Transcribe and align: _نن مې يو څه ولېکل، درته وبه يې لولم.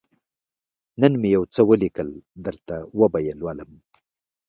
_نن 1.01 1.13
مې 1.21 1.29
يو 1.35 1.43
څه 1.53 1.61
ولېکل، 1.69 2.09
درته 2.45 2.75
وبه 2.99 3.19
يې 3.25 3.33
لولم. 3.39 3.71